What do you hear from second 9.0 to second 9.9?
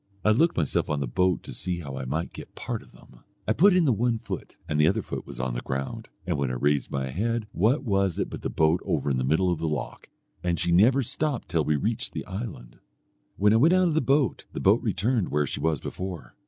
in the middle of the